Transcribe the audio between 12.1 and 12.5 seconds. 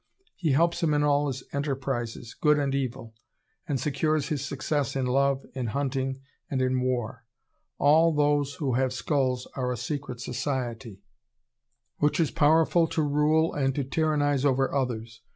is